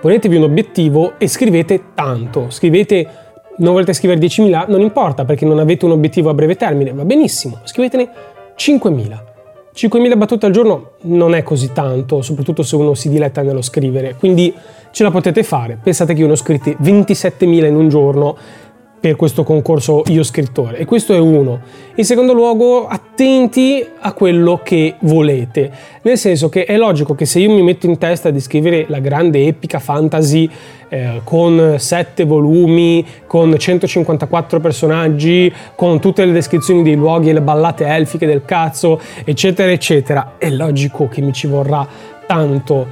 ponetevi 0.00 0.36
un 0.36 0.44
obiettivo 0.44 1.14
e 1.18 1.26
scrivete 1.26 1.86
tanto, 1.94 2.50
scrivete 2.50 3.26
non 3.58 3.72
volete 3.72 3.92
scrivere 3.92 4.20
10.000, 4.20 4.66
non 4.68 4.80
importa 4.80 5.24
perché 5.24 5.44
non 5.44 5.58
avete 5.58 5.84
un 5.84 5.90
obiettivo 5.92 6.30
a 6.30 6.34
breve 6.34 6.54
termine, 6.54 6.92
va 6.92 7.04
benissimo, 7.04 7.58
scrivetene 7.64 8.08
5.000. 8.56 9.27
5.000 9.78 10.18
battute 10.18 10.44
al 10.44 10.50
giorno 10.50 10.94
non 11.02 11.36
è 11.36 11.44
così 11.44 11.70
tanto, 11.72 12.20
soprattutto 12.20 12.64
se 12.64 12.74
uno 12.74 12.94
si 12.94 13.08
diletta 13.08 13.42
nello 13.42 13.62
scrivere, 13.62 14.16
quindi 14.18 14.52
ce 14.90 15.04
la 15.04 15.12
potete 15.12 15.44
fare. 15.44 15.78
Pensate 15.80 16.14
che 16.14 16.20
io 16.20 16.26
ne 16.26 16.32
ho 16.32 16.36
scritti 16.36 16.76
27.000 16.82 17.66
in 17.66 17.76
un 17.76 17.88
giorno 17.88 18.36
per 19.00 19.16
questo 19.16 19.44
concorso 19.44 20.02
io 20.06 20.22
scrittore 20.22 20.78
e 20.78 20.84
questo 20.84 21.14
è 21.14 21.18
uno. 21.18 21.60
In 21.94 22.04
secondo 22.04 22.32
luogo, 22.32 22.86
attenti 22.86 23.84
a 24.00 24.12
quello 24.12 24.60
che 24.62 24.94
volete, 25.00 25.70
nel 26.02 26.18
senso 26.18 26.48
che 26.48 26.64
è 26.64 26.76
logico 26.76 27.14
che 27.14 27.24
se 27.24 27.40
io 27.40 27.50
mi 27.50 27.62
metto 27.62 27.86
in 27.86 27.98
testa 27.98 28.30
di 28.30 28.40
scrivere 28.40 28.86
la 28.88 28.98
grande 28.98 29.46
epica 29.46 29.78
fantasy 29.78 30.48
eh, 30.88 31.20
con 31.24 31.76
sette 31.78 32.24
volumi, 32.24 33.04
con 33.26 33.56
154 33.56 34.60
personaggi, 34.60 35.52
con 35.74 36.00
tutte 36.00 36.24
le 36.24 36.32
descrizioni 36.32 36.82
dei 36.82 36.94
luoghi 36.94 37.30
e 37.30 37.32
le 37.32 37.42
ballate 37.42 37.86
elfiche 37.86 38.26
del 38.26 38.44
cazzo, 38.44 39.00
eccetera, 39.24 39.70
eccetera, 39.70 40.34
è 40.38 40.50
logico 40.50 41.08
che 41.08 41.20
mi 41.20 41.32
ci 41.32 41.46
vorrà 41.46 41.86
tanto. 42.26 42.86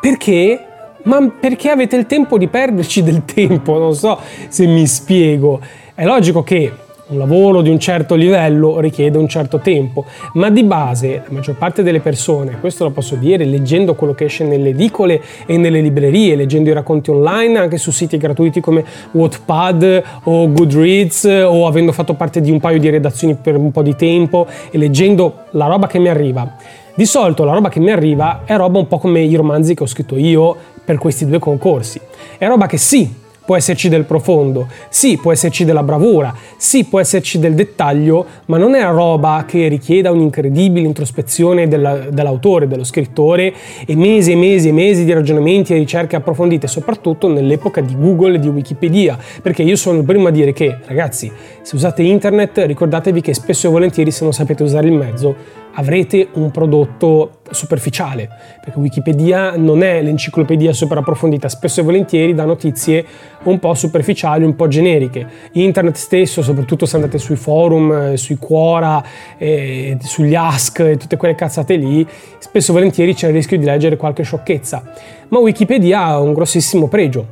Perché 0.00 0.66
ma 1.04 1.30
perché 1.38 1.70
avete 1.70 1.96
il 1.96 2.06
tempo 2.06 2.38
di 2.38 2.48
perderci 2.48 3.02
del 3.02 3.24
tempo? 3.26 3.78
Non 3.78 3.94
so 3.94 4.18
se 4.48 4.66
mi 4.66 4.86
spiego. 4.86 5.60
È 5.94 6.04
logico 6.04 6.42
che 6.42 6.72
un 7.06 7.18
lavoro 7.18 7.60
di 7.60 7.68
un 7.68 7.78
certo 7.78 8.14
livello 8.14 8.80
richiede 8.80 9.18
un 9.18 9.28
certo 9.28 9.58
tempo, 9.58 10.06
ma 10.34 10.48
di 10.48 10.64
base 10.64 11.22
la 11.26 11.34
maggior 11.34 11.56
parte 11.56 11.82
delle 11.82 12.00
persone, 12.00 12.58
questo 12.60 12.84
lo 12.84 12.90
posso 12.90 13.16
dire 13.16 13.44
leggendo 13.44 13.94
quello 13.94 14.14
che 14.14 14.24
esce 14.24 14.44
nelle 14.44 14.70
edicole 14.70 15.20
e 15.44 15.58
nelle 15.58 15.82
librerie, 15.82 16.34
leggendo 16.34 16.70
i 16.70 16.72
racconti 16.72 17.10
online 17.10 17.58
anche 17.58 17.76
su 17.76 17.90
siti 17.90 18.16
gratuiti 18.16 18.60
come 18.60 18.84
Wattpad 19.10 20.02
o 20.24 20.50
Goodreads 20.50 21.24
o 21.46 21.66
avendo 21.66 21.92
fatto 21.92 22.14
parte 22.14 22.40
di 22.40 22.50
un 22.50 22.58
paio 22.58 22.78
di 22.78 22.88
redazioni 22.88 23.34
per 23.34 23.56
un 23.56 23.70
po' 23.70 23.82
di 23.82 23.94
tempo 23.94 24.46
e 24.70 24.78
leggendo 24.78 25.44
la 25.50 25.66
roba 25.66 25.86
che 25.86 25.98
mi 25.98 26.08
arriva. 26.08 26.56
Di 26.96 27.06
solito 27.06 27.44
la 27.44 27.52
roba 27.52 27.68
che 27.68 27.80
mi 27.80 27.90
arriva 27.90 28.42
è 28.44 28.56
roba 28.56 28.78
un 28.78 28.86
po' 28.86 28.98
come 28.98 29.20
i 29.20 29.34
romanzi 29.34 29.74
che 29.74 29.82
ho 29.82 29.86
scritto 29.86 30.16
io 30.16 30.56
per 30.84 30.98
questi 30.98 31.26
due 31.26 31.38
concorsi. 31.38 32.00
È 32.36 32.46
roba 32.46 32.66
che 32.66 32.76
sì, 32.76 33.22
può 33.44 33.56
esserci 33.56 33.88
del 33.88 34.04
profondo, 34.04 34.68
sì, 34.88 35.18
può 35.18 35.30
esserci 35.30 35.64
della 35.64 35.82
bravura, 35.82 36.34
sì, 36.56 36.84
può 36.84 37.00
esserci 37.00 37.38
del 37.38 37.54
dettaglio, 37.54 38.24
ma 38.46 38.56
non 38.56 38.74
è 38.74 38.82
roba 38.86 39.44
che 39.46 39.68
richieda 39.68 40.10
un'incredibile 40.10 40.86
introspezione 40.86 41.68
della, 41.68 42.06
dell'autore, 42.10 42.66
dello 42.66 42.84
scrittore 42.84 43.52
e 43.86 43.94
mesi 43.96 44.32
e 44.32 44.36
mesi 44.36 44.68
e 44.68 44.72
mesi 44.72 45.04
di 45.04 45.12
ragionamenti 45.12 45.74
e 45.74 45.78
ricerche 45.78 46.16
approfondite, 46.16 46.66
soprattutto 46.66 47.28
nell'epoca 47.28 47.80
di 47.80 47.94
Google 47.96 48.36
e 48.36 48.38
di 48.38 48.48
Wikipedia, 48.48 49.18
perché 49.42 49.62
io 49.62 49.76
sono 49.76 49.98
il 49.98 50.04
primo 50.04 50.28
a 50.28 50.30
dire 50.30 50.52
che, 50.52 50.78
ragazzi, 50.86 51.30
se 51.60 51.76
usate 51.76 52.02
internet 52.02 52.58
ricordatevi 52.64 53.20
che 53.20 53.34
spesso 53.34 53.66
e 53.66 53.70
volentieri 53.70 54.10
se 54.10 54.24
non 54.24 54.32
sapete 54.32 54.62
usare 54.62 54.86
il 54.86 54.94
mezzo 54.94 55.62
avrete 55.74 56.28
un 56.34 56.50
prodotto 56.50 57.38
superficiale, 57.50 58.28
perché 58.62 58.78
Wikipedia 58.78 59.56
non 59.56 59.82
è 59.82 60.02
l'enciclopedia 60.02 60.72
super 60.72 60.98
approfondita, 60.98 61.48
spesso 61.48 61.80
e 61.80 61.82
volentieri 61.82 62.34
dà 62.34 62.44
notizie 62.44 63.04
un 63.44 63.58
po' 63.58 63.74
superficiali, 63.74 64.44
un 64.44 64.54
po' 64.54 64.68
generiche. 64.68 65.26
Internet 65.52 65.96
stesso, 65.96 66.42
soprattutto 66.42 66.86
se 66.86 66.96
andate 66.96 67.18
sui 67.18 67.36
forum, 67.36 67.92
eh, 67.92 68.16
sui 68.16 68.36
Quora, 68.36 69.02
eh, 69.36 69.96
sugli 70.00 70.34
Ask 70.34 70.80
e 70.80 70.96
tutte 70.96 71.16
quelle 71.16 71.34
cazzate 71.34 71.76
lì, 71.76 72.06
spesso 72.38 72.70
e 72.70 72.74
volentieri 72.74 73.14
c'è 73.14 73.28
il 73.28 73.34
rischio 73.34 73.58
di 73.58 73.64
leggere 73.64 73.96
qualche 73.96 74.22
sciocchezza. 74.22 74.82
Ma 75.28 75.38
Wikipedia 75.38 76.04
ha 76.04 76.20
un 76.20 76.32
grossissimo 76.32 76.88
pregio. 76.88 77.26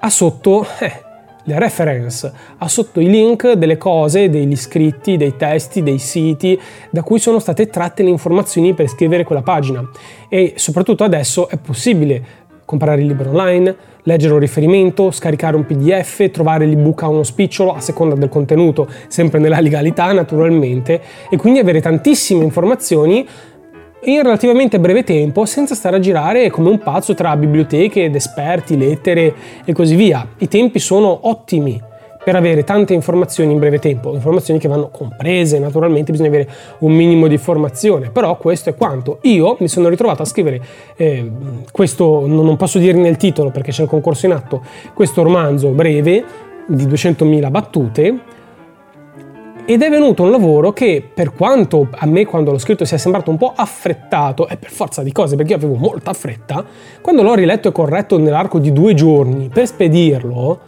Ha 0.00 0.10
sotto 0.10 0.66
eh, 0.80 1.10
le 1.44 1.58
reference, 1.58 2.32
ha 2.58 2.68
sotto 2.68 3.00
i 3.00 3.08
link 3.08 3.52
delle 3.52 3.76
cose, 3.76 4.28
degli 4.28 4.56
scritti, 4.56 5.16
dei 5.16 5.36
testi, 5.36 5.82
dei 5.82 5.98
siti 5.98 6.58
da 6.90 7.02
cui 7.02 7.18
sono 7.18 7.38
state 7.38 7.66
tratte 7.66 8.02
le 8.02 8.10
informazioni 8.10 8.74
per 8.74 8.88
scrivere 8.88 9.24
quella 9.24 9.42
pagina. 9.42 9.88
E 10.28 10.54
soprattutto 10.56 11.04
adesso 11.04 11.48
è 11.48 11.56
possibile 11.56 12.40
comprare 12.64 13.02
il 13.02 13.08
libro 13.08 13.28
online, 13.28 13.76
leggere 14.04 14.32
un 14.32 14.38
riferimento, 14.38 15.10
scaricare 15.10 15.56
un 15.56 15.66
PDF, 15.66 16.30
trovare 16.30 16.64
l'ebook 16.66 17.02
a 17.02 17.08
uno 17.08 17.22
spicciolo 17.22 17.74
a 17.74 17.80
seconda 17.80 18.14
del 18.14 18.28
contenuto, 18.28 18.88
sempre 19.08 19.38
nella 19.38 19.60
legalità 19.60 20.10
naturalmente, 20.12 21.00
e 21.28 21.36
quindi 21.36 21.58
avere 21.58 21.80
tantissime 21.80 22.44
informazioni 22.44 23.26
in 24.04 24.22
relativamente 24.22 24.80
breve 24.80 25.04
tempo 25.04 25.44
senza 25.44 25.74
stare 25.74 25.96
a 25.96 26.00
girare 26.00 26.50
come 26.50 26.68
un 26.68 26.78
pazzo 26.78 27.14
tra 27.14 27.36
biblioteche 27.36 28.04
ed 28.04 28.16
esperti, 28.16 28.76
lettere 28.76 29.34
e 29.64 29.72
così 29.72 29.94
via. 29.94 30.26
I 30.38 30.48
tempi 30.48 30.80
sono 30.80 31.28
ottimi 31.28 31.80
per 32.24 32.36
avere 32.36 32.64
tante 32.64 32.94
informazioni 32.94 33.52
in 33.52 33.58
breve 33.58 33.78
tempo, 33.78 34.12
informazioni 34.14 34.58
che 34.58 34.68
vanno 34.68 34.88
comprese, 34.90 35.58
naturalmente 35.58 36.12
bisogna 36.12 36.28
avere 36.28 36.48
un 36.78 36.92
minimo 36.92 37.26
di 37.26 37.36
formazione, 37.36 38.10
però 38.10 38.36
questo 38.36 38.70
è 38.70 38.74
quanto. 38.74 39.18
Io 39.22 39.56
mi 39.60 39.68
sono 39.68 39.88
ritrovato 39.88 40.22
a 40.22 40.24
scrivere 40.24 40.60
eh, 40.96 41.30
questo, 41.70 42.26
non 42.26 42.56
posso 42.56 42.78
dire 42.78 42.98
nel 42.98 43.16
titolo 43.16 43.50
perché 43.50 43.72
c'è 43.72 43.82
il 43.82 43.88
concorso 43.88 44.26
in 44.26 44.32
atto, 44.32 44.62
questo 44.94 45.22
romanzo 45.22 45.68
breve 45.70 46.24
di 46.66 46.86
200.000 46.86 47.50
battute 47.50 48.18
ed 49.64 49.80
è 49.80 49.88
venuto 49.88 50.24
un 50.24 50.30
lavoro 50.30 50.72
che 50.72 51.08
per 51.12 51.32
quanto 51.32 51.86
a 51.90 52.06
me 52.06 52.26
quando 52.26 52.50
l'ho 52.50 52.58
scritto 52.58 52.84
sia 52.84 52.98
sembrato 52.98 53.30
un 53.30 53.36
po' 53.36 53.52
affrettato, 53.54 54.48
e 54.48 54.56
per 54.56 54.70
forza 54.70 55.02
di 55.02 55.12
cose 55.12 55.36
perché 55.36 55.52
io 55.52 55.58
avevo 55.58 55.74
molta 55.74 56.12
fretta, 56.12 56.64
quando 57.00 57.22
l'ho 57.22 57.34
riletto 57.34 57.68
e 57.68 57.72
corretto 57.72 58.18
nell'arco 58.18 58.58
di 58.58 58.72
due 58.72 58.94
giorni 58.94 59.48
per 59.52 59.66
spedirlo, 59.66 60.60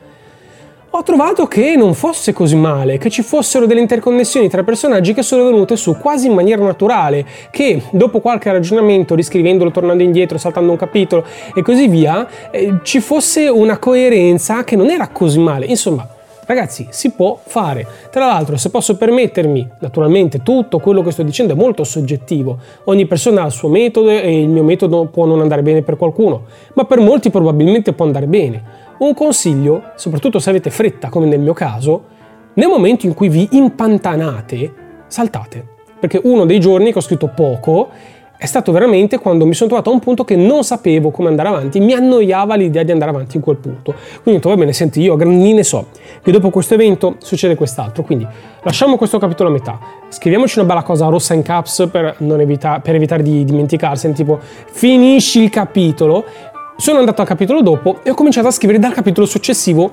ho 0.97 1.03
trovato 1.03 1.49
che 1.49 1.75
non 1.75 1.93
fosse 1.93 2.33
così 2.33 2.55
male, 2.55 2.99
che 2.99 3.11
ci 3.11 3.23
fossero 3.23 3.67
delle 3.67 3.81
interconnessioni 3.81 4.49
tra 4.49 4.63
personaggi 4.63 5.13
che 5.13 5.23
sono 5.23 5.47
venute 5.47 5.75
su 5.75 5.97
quasi 5.99 6.29
in 6.29 6.35
maniera 6.35 6.63
naturale, 6.63 7.27
che 7.51 7.83
dopo 7.91 8.21
qualche 8.21 8.53
ragionamento, 8.53 9.17
riscrivendolo, 9.17 9.73
tornando 9.73 10.05
indietro, 10.05 10.39
saltando 10.39 10.71
un 10.71 10.77
capitolo 10.77 11.25
e 11.53 11.63
così 11.63 11.89
via, 11.89 12.29
eh, 12.53 12.75
ci 12.85 13.01
fosse 13.01 13.49
una 13.49 13.79
coerenza 13.79 14.63
che 14.63 14.77
non 14.77 14.89
era 14.89 15.09
così 15.09 15.41
male. 15.41 15.67
Insomma, 15.67 16.07
Ragazzi, 16.47 16.87
si 16.91 17.13
può 17.13 17.39
fare. 17.43 17.87
Tra 18.11 18.27
l'altro, 18.27 18.57
se 18.59 18.69
posso 18.69 18.97
permettermi, 18.97 19.67
naturalmente 19.79 20.43
tutto 20.43 20.79
quello 20.79 21.03
che 21.03 21.11
sto 21.11 21.23
dicendo 21.23 21.55
è 21.55 21.57
molto 21.57 21.85
soggettivo. 21.85 22.59
Ogni 22.85 23.07
persona 23.07 23.43
ha 23.43 23.47
il 23.47 23.53
suo 23.53 23.69
metodo 23.69 24.11
e 24.11 24.43
il 24.43 24.49
mio 24.49 24.63
metodo 24.63 25.07
può 25.07 25.25
non 25.25 25.41
andare 25.41 25.63
bene 25.63 25.83
per 25.83 25.97
qualcuno, 25.97 26.45
ma 26.75 26.85
per 26.85 27.01
molti 27.01 27.31
probabilmente 27.31 27.95
può 27.95 28.05
andare 28.05 28.27
bene. 28.27 28.63
Un 28.99 29.15
consiglio, 29.15 29.93
soprattutto 29.97 30.39
se 30.39 30.51
avete 30.51 30.69
fretta 30.71 31.09
come 31.09 31.27
nel 31.27 31.41
mio 31.41 31.55
caso, 31.55 32.05
nel 32.55 32.69
momento 32.69 33.07
in 33.07 33.15
cui 33.15 33.29
vi 33.29 33.49
impantanate, 33.53 34.73
saltate. 35.07 35.73
Perché 35.99 36.21
uno 36.23 36.45
dei 36.45 36.61
giorni 36.61 36.93
che 36.93 36.99
ho 36.99 37.03
scritto 37.03 37.33
poco 37.35 37.89
è 38.45 38.47
stato 38.47 38.73
veramente 38.73 39.19
quando 39.19 39.47
mi 39.47 39.55
sono 39.55 39.69
trovato 39.69 39.89
a 39.91 39.95
un 39.95 40.01
punto 40.01 40.23
che 40.23 40.37
non 40.37 40.65
sapevo 40.65 41.11
come 41.11 41.29
andare 41.29 41.49
avanti, 41.49 41.81
mi 41.81 41.95
annoiava 41.95 42.55
l'idea 42.57 42.83
di 42.83 42.93
andare 42.93 43.11
avanti 43.11 43.37
in 43.37 43.43
quel 43.43 43.57
punto. 43.57 43.93
Quindi 43.93 44.31
ho 44.31 44.33
detto, 44.35 44.49
va 44.51 44.57
bene, 44.57 44.75
senti, 44.75 45.01
io 45.01 45.15
a 45.15 45.17
grandi 45.17 45.55
ne 45.55 45.65
so 45.65 45.89
che 46.23 46.31
dopo 46.31 46.51
questo 46.51 46.75
evento 46.75 47.17
succede 47.19 47.55
quest'altro, 47.55 48.03
quindi 48.03 48.27
lasciamo 48.63 48.97
questo 48.97 49.19
capitolo 49.19 49.49
a 49.49 49.53
metà, 49.53 49.79
scriviamoci 50.11 50.59
una 50.59 50.69
bella 50.69 50.83
cosa 50.83 51.07
rossa 51.07 51.33
in 51.33 51.41
caps 51.41 51.89
per, 51.91 52.17
evita- 52.21 52.81
per 52.81 52.95
evitare 52.95 53.23
di 53.23 53.45
dimenticarsene, 53.45 54.13
tipo 54.13 54.39
finisci 54.41 55.43
il 55.43 55.49
capitolo, 55.49 56.25
sono 56.77 56.99
andato 56.99 57.23
al 57.23 57.27
capitolo 57.27 57.63
dopo 57.63 58.01
e 58.03 58.11
ho 58.11 58.15
cominciato 58.15 58.49
a 58.49 58.51
scrivere 58.51 58.79
dal 58.79 58.93
capitolo 58.93 59.25
successivo, 59.25 59.91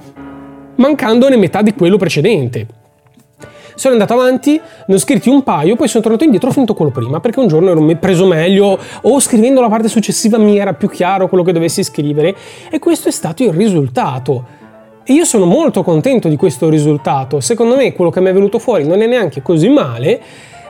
mancandone 0.75 1.37
metà 1.37 1.61
di 1.61 1.73
quello 1.73 1.95
precedente 1.95 2.79
sono 3.81 3.95
andato 3.95 4.13
avanti, 4.13 4.61
ne 4.85 4.93
ho 4.93 4.97
scritti 4.99 5.27
un 5.27 5.41
paio, 5.41 5.75
poi 5.75 5.87
sono 5.87 6.03
tornato 6.03 6.23
indietro, 6.23 6.49
ho 6.49 6.51
finito 6.51 6.75
quello 6.75 6.91
prima, 6.91 7.19
perché 7.19 7.39
un 7.39 7.47
giorno 7.47 7.71
ero 7.71 7.83
preso 7.95 8.27
meglio 8.27 8.77
o 9.01 9.19
scrivendo 9.19 9.59
la 9.59 9.69
parte 9.69 9.87
successiva 9.87 10.37
mi 10.37 10.59
era 10.59 10.73
più 10.73 10.87
chiaro 10.87 11.27
quello 11.27 11.43
che 11.43 11.51
dovessi 11.51 11.83
scrivere 11.83 12.35
e 12.69 12.77
questo 12.77 13.07
è 13.07 13.11
stato 13.11 13.41
il 13.41 13.51
risultato. 13.51 14.59
E 15.03 15.13
io 15.13 15.25
sono 15.25 15.45
molto 15.45 15.81
contento 15.81 16.27
di 16.27 16.35
questo 16.35 16.69
risultato, 16.69 17.39
secondo 17.39 17.75
me 17.75 17.91
quello 17.93 18.11
che 18.11 18.21
mi 18.21 18.29
è 18.29 18.33
venuto 18.33 18.59
fuori 18.59 18.85
non 18.85 19.01
è 19.01 19.07
neanche 19.07 19.41
così 19.41 19.69
male, 19.69 20.21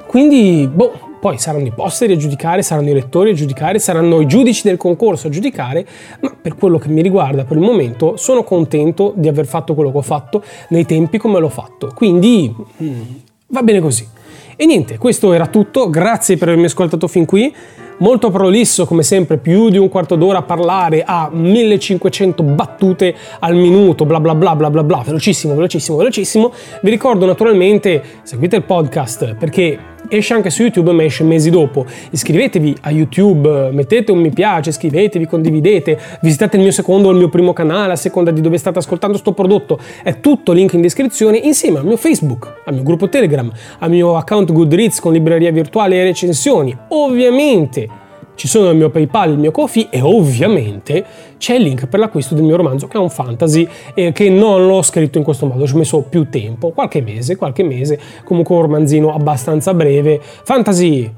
quindi 0.07 0.69
boh, 0.73 1.10
poi 1.21 1.37
saranno 1.37 1.67
i 1.67 1.71
posteri 1.71 2.13
a 2.13 2.15
giudicare, 2.17 2.63
saranno 2.63 2.89
i 2.89 2.93
lettori 2.93 3.29
a 3.29 3.33
giudicare, 3.33 3.77
saranno 3.77 4.19
i 4.21 4.25
giudici 4.25 4.63
del 4.63 4.75
concorso 4.75 5.27
a 5.27 5.29
giudicare, 5.29 5.85
ma 6.21 6.35
per 6.41 6.55
quello 6.55 6.79
che 6.79 6.89
mi 6.89 7.03
riguarda 7.03 7.43
per 7.43 7.57
il 7.57 7.63
momento 7.63 8.17
sono 8.17 8.43
contento 8.43 9.13
di 9.15 9.27
aver 9.27 9.45
fatto 9.45 9.75
quello 9.75 9.91
che 9.91 9.97
ho 9.99 10.01
fatto 10.01 10.43
nei 10.69 10.83
tempi 10.83 11.19
come 11.19 11.39
l'ho 11.39 11.49
fatto. 11.49 11.91
Quindi 11.93 12.51
mm, 12.81 13.01
va 13.49 13.61
bene 13.61 13.79
così. 13.79 14.07
E 14.55 14.65
niente, 14.65 14.97
questo 14.97 15.31
era 15.31 15.45
tutto, 15.45 15.91
grazie 15.91 16.37
per 16.37 16.47
avermi 16.47 16.65
ascoltato 16.65 17.07
fin 17.07 17.25
qui 17.25 17.53
molto 18.01 18.29
prolisso 18.29 18.85
come 18.85 19.03
sempre, 19.03 19.37
più 19.37 19.69
di 19.69 19.77
un 19.77 19.87
quarto 19.87 20.15
d'ora 20.15 20.39
a 20.39 20.43
parlare 20.43 21.03
a 21.05 21.29
1500 21.31 22.43
battute 22.43 23.15
al 23.39 23.55
minuto, 23.55 24.05
bla 24.05 24.19
bla 24.19 24.35
bla 24.35 24.55
bla 24.55 24.69
bla 24.69 24.83
bla, 24.83 25.01
velocissimo, 25.05 25.55
velocissimo, 25.55 25.97
velocissimo. 25.97 26.51
Vi 26.81 26.89
ricordo 26.89 27.25
naturalmente, 27.25 28.03
seguite 28.23 28.57
il 28.57 28.63
podcast 28.63 29.35
perché 29.35 29.89
esce 30.07 30.33
anche 30.33 30.49
su 30.49 30.63
YouTube 30.63 30.91
ma 30.91 31.03
esce 31.03 31.23
mesi 31.23 31.49
dopo. 31.49 31.85
Iscrivetevi 32.09 32.77
a 32.81 32.91
YouTube, 32.91 33.69
mettete 33.71 34.11
un 34.11 34.19
mi 34.19 34.31
piace, 34.31 34.71
iscrivetevi, 34.71 35.25
condividete, 35.27 35.97
visitate 36.21 36.57
il 36.57 36.63
mio 36.63 36.71
secondo 36.71 37.07
o 37.07 37.11
il 37.11 37.17
mio 37.17 37.29
primo 37.29 37.53
canale 37.53 37.93
a 37.93 37.95
seconda 37.95 38.31
di 38.31 38.41
dove 38.41 38.57
state 38.57 38.79
ascoltando 38.79 39.17
sto 39.17 39.31
prodotto. 39.31 39.79
È 40.03 40.19
tutto 40.19 40.51
link 40.51 40.73
in 40.73 40.81
descrizione 40.81 41.37
insieme 41.37 41.79
al 41.79 41.85
mio 41.85 41.97
Facebook, 41.97 42.61
al 42.65 42.73
mio 42.73 42.83
gruppo 42.83 43.09
Telegram, 43.09 43.49
al 43.79 43.89
mio 43.89 44.17
account 44.17 44.51
Goodreads 44.51 44.99
con 44.99 45.13
libreria 45.13 45.51
virtuale 45.51 45.95
e 45.95 46.03
recensioni. 46.03 46.75
Ovviamente 46.89 47.90
ci 48.35 48.47
sono 48.47 48.69
il 48.69 48.77
mio 48.77 48.89
PayPal, 48.89 49.31
il 49.31 49.37
mio 49.37 49.51
Kofi 49.51 49.87
e 49.89 50.01
ovviamente 50.01 51.05
c'è 51.37 51.55
il 51.55 51.63
link 51.63 51.87
per 51.87 51.99
l'acquisto 51.99 52.33
del 52.33 52.43
mio 52.43 52.55
romanzo 52.55 52.87
che 52.87 52.97
è 52.97 52.99
un 52.99 53.09
fantasy 53.09 53.67
e 53.93 54.11
che 54.11 54.29
non 54.29 54.65
l'ho 54.65 54.81
scritto 54.81 55.17
in 55.17 55.23
questo 55.23 55.45
modo, 55.45 55.67
ci 55.67 55.75
ho 55.75 55.77
messo 55.77 56.01
più 56.01 56.29
tempo, 56.29 56.71
qualche 56.71 57.01
mese, 57.01 57.35
qualche 57.35 57.63
mese, 57.63 57.99
comunque 58.23 58.55
un 58.55 58.61
romanzino 58.61 59.13
abbastanza 59.13 59.73
breve, 59.73 60.19
fantasy 60.21 61.11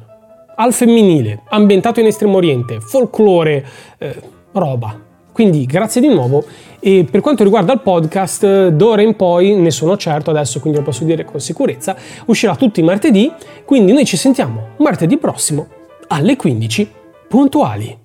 al 0.55 0.73
femminile, 0.73 1.41
ambientato 1.49 1.99
in 1.99 2.07
Estremo 2.07 2.37
Oriente, 2.37 2.79
folklore, 2.79 3.65
eh, 3.97 4.15
roba. 4.51 5.11
Quindi 5.31 5.65
grazie 5.65 5.99
di 5.99 6.09
nuovo 6.09 6.43
e 6.79 7.07
per 7.09 7.21
quanto 7.21 7.43
riguarda 7.43 7.73
il 7.73 7.79
podcast, 7.79 8.67
d'ora 8.67 9.01
in 9.01 9.15
poi 9.15 9.55
ne 9.55 9.71
sono 9.71 9.97
certo 9.97 10.29
adesso, 10.29 10.59
quindi 10.59 10.77
lo 10.77 10.85
posso 10.85 11.05
dire 11.05 11.25
con 11.25 11.39
sicurezza, 11.39 11.95
uscirà 12.25 12.55
tutti 12.55 12.81
i 12.81 12.83
martedì, 12.83 13.31
quindi 13.65 13.93
noi 13.93 14.05
ci 14.05 14.15
sentiamo 14.15 14.75
martedì 14.77 15.17
prossimo 15.17 15.67
alle 16.07 16.35
15 16.35 17.01
puntuali. 17.33 18.02